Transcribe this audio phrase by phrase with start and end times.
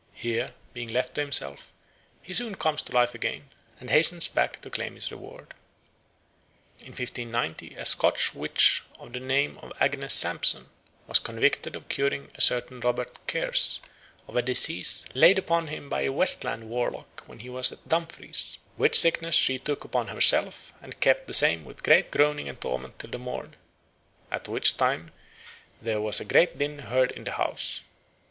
[0.15, 1.71] Here, being left to himself,
[2.23, 5.53] he soon comes to life again, and hastens back to claim his reward.
[6.79, 10.65] In 1590 a Scotch which of the name of Agnes Sampson
[11.05, 13.79] was convicted of curing a certain Robert Kers
[14.27, 18.57] of a disease "laid upon him by a westland warlock when he was at Dumfries,
[18.77, 22.97] whilk sickness she took upon herself, and kept the same with great groaning and torment
[22.97, 23.55] till the morn,
[24.31, 25.11] at whilk time
[25.79, 27.83] there was a great din heard in the house."